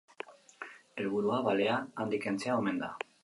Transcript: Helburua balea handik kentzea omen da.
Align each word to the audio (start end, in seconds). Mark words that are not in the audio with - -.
Helburua 1.03 1.37
balea 1.49 1.77
handik 2.05 2.25
kentzea 2.29 2.59
omen 2.65 2.85
da. 2.87 2.93